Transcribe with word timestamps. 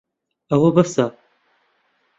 ئەوە 0.49 0.69
بەسە. 0.77 1.05